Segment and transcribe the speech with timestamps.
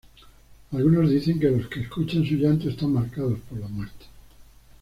[0.71, 4.07] Algunos dicen que los que escuchan su llanto están marcados por la muerte.